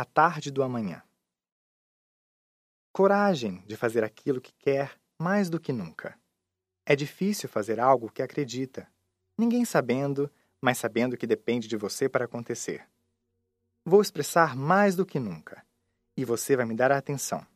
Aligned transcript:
A 0.00 0.04
tarde 0.06 0.50
do 0.50 0.62
amanhã. 0.62 1.02
Coragem 2.90 3.62
de 3.66 3.76
fazer 3.76 4.02
aquilo 4.02 4.40
que 4.40 4.54
quer 4.54 4.98
mais 5.20 5.50
do 5.50 5.60
que 5.60 5.74
nunca. 5.74 6.18
É 6.86 6.96
difícil 6.96 7.50
fazer 7.50 7.78
algo 7.78 8.10
que 8.10 8.22
acredita, 8.22 8.90
ninguém 9.36 9.62
sabendo, 9.66 10.32
mas 10.58 10.78
sabendo 10.78 11.18
que 11.18 11.26
depende 11.26 11.68
de 11.68 11.76
você 11.76 12.08
para 12.08 12.24
acontecer. 12.24 12.88
Vou 13.84 14.00
expressar 14.00 14.56
mais 14.56 14.96
do 14.96 15.04
que 15.04 15.20
nunca, 15.20 15.62
e 16.16 16.24
você 16.24 16.56
vai 16.56 16.64
me 16.64 16.74
dar 16.74 16.90
a 16.90 16.96
atenção. 16.96 17.46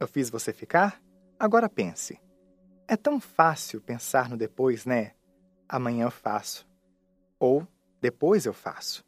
Eu 0.00 0.08
fiz 0.08 0.30
você 0.30 0.54
ficar? 0.54 0.98
Agora 1.38 1.68
pense. 1.68 2.18
É 2.88 2.96
tão 2.96 3.20
fácil 3.20 3.82
pensar 3.82 4.30
no 4.30 4.36
depois, 4.38 4.86
né? 4.86 5.14
Amanhã 5.68 6.06
eu 6.06 6.10
faço. 6.10 6.66
Ou 7.38 7.68
depois 8.00 8.46
eu 8.46 8.54
faço. 8.54 9.04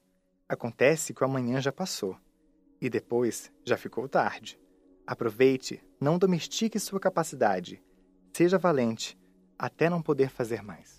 Acontece 0.47 1.14
que 1.14 1.22
o 1.22 1.27
amanhã 1.27 1.62
já 1.62 1.72
passou. 1.72 2.20
E 2.80 2.88
depois 2.88 3.52
já 3.64 3.76
ficou 3.76 4.08
tarde. 4.08 4.58
Aproveite, 5.06 5.82
não 6.00 6.18
domestique 6.18 6.78
sua 6.78 7.00
capacidade. 7.00 7.82
Seja 8.32 8.58
valente, 8.58 9.18
até 9.58 9.90
não 9.90 10.02
poder 10.02 10.30
fazer 10.30 10.62
mais. 10.62 10.97